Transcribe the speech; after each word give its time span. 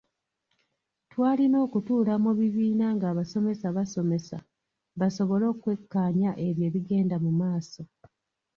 Twalina 1.11 1.57
okutuula 1.65 2.13
mu 2.23 2.31
bibiina 2.39 2.85
ng’abasomesa 2.95 3.67
basomesa 3.77 4.37
basobole 4.99 5.45
okwekkaanya 5.53 6.31
ebyo 6.47 6.63
ebigenda 6.69 7.15
mu 7.23 7.31
maaso. 7.39 7.81